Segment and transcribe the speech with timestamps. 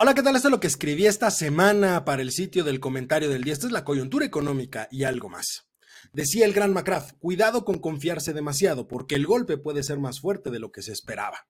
[0.00, 0.36] Hola, ¿qué tal?
[0.36, 3.52] Esto es lo que escribí esta semana para el sitio del comentario del día.
[3.52, 5.66] Esta es la coyuntura económica y algo más.
[6.12, 10.50] Decía el gran McCraft, cuidado con confiarse demasiado, porque el golpe puede ser más fuerte
[10.52, 11.48] de lo que se esperaba.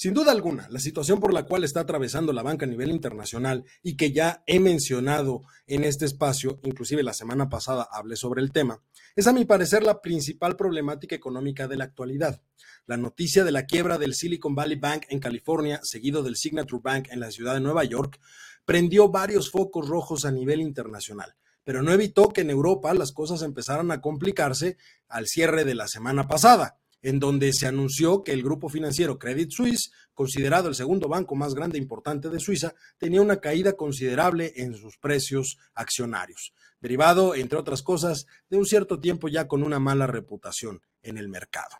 [0.00, 3.64] Sin duda alguna, la situación por la cual está atravesando la banca a nivel internacional
[3.82, 8.52] y que ya he mencionado en este espacio, inclusive la semana pasada hablé sobre el
[8.52, 8.80] tema,
[9.16, 12.40] es a mi parecer la principal problemática económica de la actualidad.
[12.86, 17.08] La noticia de la quiebra del Silicon Valley Bank en California, seguido del Signature Bank
[17.10, 18.20] en la ciudad de Nueva York,
[18.64, 21.34] prendió varios focos rojos a nivel internacional
[21.64, 25.86] pero no evitó que en Europa las cosas empezaran a complicarse al cierre de la
[25.86, 31.08] semana pasada en donde se anunció que el grupo financiero Credit Suisse, considerado el segundo
[31.08, 36.52] banco más grande e importante de Suiza, tenía una caída considerable en sus precios accionarios,
[36.80, 41.28] derivado, entre otras cosas, de un cierto tiempo ya con una mala reputación en el
[41.28, 41.76] mercado.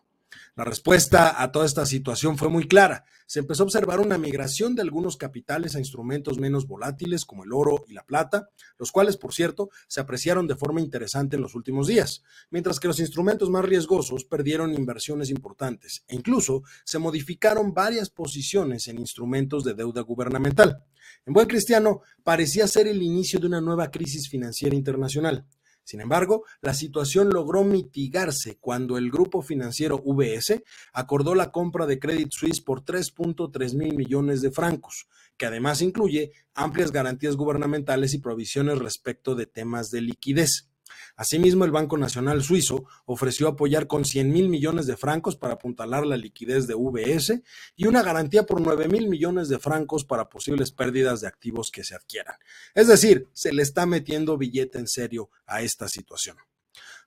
[0.57, 3.05] La respuesta a toda esta situación fue muy clara.
[3.27, 7.53] Se empezó a observar una migración de algunos capitales a instrumentos menos volátiles como el
[7.53, 8.49] oro y la plata,
[8.79, 12.89] los cuales, por cierto, se apreciaron de forma interesante en los últimos días, mientras que
[12.89, 19.65] los instrumentos más riesgosos perdieron inversiones importantes e incluso se modificaron varias posiciones en instrumentos
[19.65, 20.85] de deuda gubernamental.
[21.27, 25.47] En buen cristiano, parecía ser el inicio de una nueva crisis financiera internacional.
[25.89, 31.99] Sin embargo, la situación logró mitigarse cuando el grupo financiero VS acordó la compra de
[31.99, 38.19] Credit Suisse por 3.3 mil millones de francos, que además incluye amplias garantías gubernamentales y
[38.19, 40.68] provisiones respecto de temas de liquidez.
[41.17, 46.07] Asimismo, el Banco Nacional Suizo ofreció apoyar con 100 mil millones de francos para apuntalar
[46.07, 47.43] la liquidez de VS
[47.77, 51.85] y una garantía por 9 mil millones de francos para posibles pérdidas de activos que
[51.85, 52.37] se adquieran.
[52.75, 56.37] Es decir, se le está metiendo billete en serio a esta situación.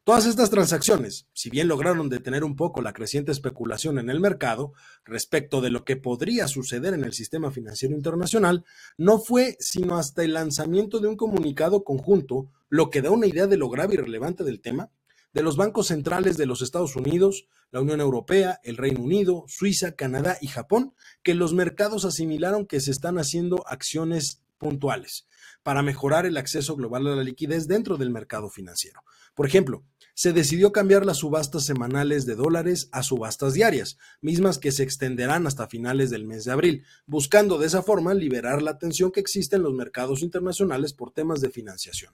[0.04, 4.74] Todas estas transacciones, si bien lograron detener un poco la creciente especulación en el mercado
[5.06, 8.66] respecto de lo que podría suceder en el sistema financiero internacional,
[8.98, 13.46] no fue sino hasta el lanzamiento de un comunicado conjunto, lo que da una idea
[13.46, 14.90] de lo grave y relevante del tema,
[15.34, 19.92] de los bancos centrales de los Estados Unidos, la Unión Europea, el Reino Unido, Suiza,
[19.92, 25.28] Canadá y Japón, que los mercados asimilaron que se están haciendo acciones puntuales
[25.64, 29.02] para mejorar el acceso global a la liquidez dentro del mercado financiero.
[29.34, 29.84] Por ejemplo,
[30.14, 35.48] se decidió cambiar las subastas semanales de dólares a subastas diarias, mismas que se extenderán
[35.48, 39.56] hasta finales del mes de abril, buscando de esa forma liberar la tensión que existe
[39.56, 42.14] en los mercados internacionales por temas de financiación.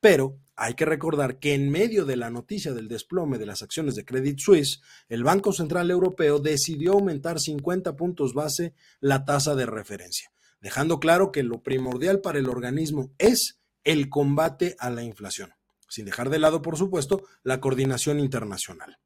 [0.00, 3.94] Pero hay que recordar que en medio de la noticia del desplome de las acciones
[3.94, 9.66] de Credit Suisse, el Banco Central Europeo decidió aumentar 50 puntos base la tasa de
[9.66, 15.52] referencia, dejando claro que lo primordial para el organismo es el combate a la inflación
[15.90, 18.98] sin dejar de lado, por supuesto, la coordinación internacional.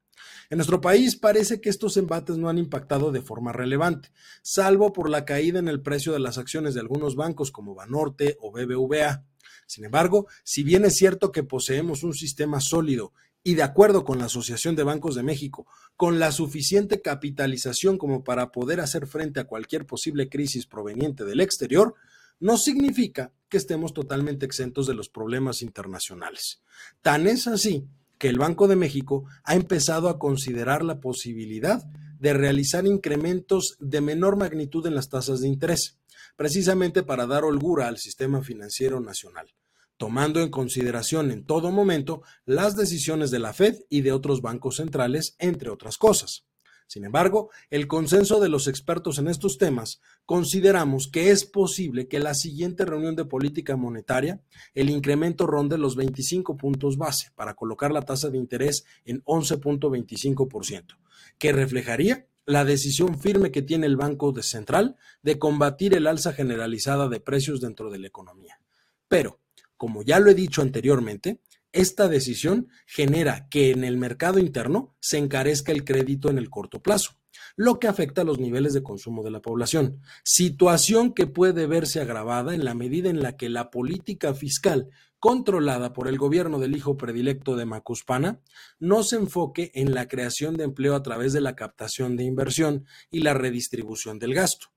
[0.49, 4.11] En nuestro país parece que estos embates no han impactado de forma relevante,
[4.43, 8.37] salvo por la caída en el precio de las acciones de algunos bancos como Banorte
[8.39, 9.25] o BBVA.
[9.65, 13.13] Sin embargo, si bien es cierto que poseemos un sistema sólido
[13.47, 18.23] y de acuerdo con la Asociación de Bancos de México, con la suficiente capitalización como
[18.23, 21.93] para poder hacer frente a cualquier posible crisis proveniente del exterior,
[22.39, 26.63] no significa que estemos totalmente exentos de los problemas internacionales.
[27.03, 27.85] Tan es así
[28.17, 31.83] que el Banco de México ha empezado a considerar la posibilidad
[32.17, 35.99] de realizar incrementos de menor magnitud en las tasas de interés,
[36.35, 39.53] precisamente para dar holgura al sistema financiero nacional,
[39.97, 44.77] tomando en consideración en todo momento las decisiones de la Fed y de otros bancos
[44.77, 46.45] centrales, entre otras cosas.
[46.87, 52.19] Sin embargo, el consenso de los expertos en estos temas consideramos que es posible que
[52.19, 54.41] la siguiente reunión de política monetaria
[54.75, 60.97] el incremento ronde los 25 puntos base para colocar la tasa de interés en 11.25%,
[61.39, 67.09] que reflejaría la decisión firme que tiene el Banco Central de combatir el alza generalizada
[67.09, 68.59] de precios dentro de la economía.
[69.07, 69.39] Pero,
[69.77, 71.41] como ya lo he dicho anteriormente,
[71.75, 76.81] esta decisión genera que en el mercado interno se encarezca el crédito en el corto
[76.81, 77.17] plazo,
[77.57, 81.99] lo que afecta a los niveles de consumo de la población, situación que puede verse
[81.99, 84.89] agravada en la medida en la que la política fiscal
[85.19, 88.39] controlada por el gobierno del hijo predilecto de Macuspana
[88.79, 92.85] no se enfoque en la creación de empleo a través de la captación de inversión
[93.09, 94.67] y la redistribución del gasto.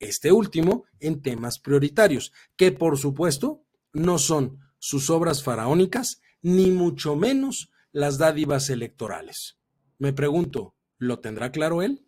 [0.00, 3.64] Este último en temas prioritarios, que por supuesto
[3.98, 9.58] no son sus obras faraónicas ni mucho menos las dádivas electorales.
[9.98, 12.07] Me pregunto, ¿lo tendrá claro él?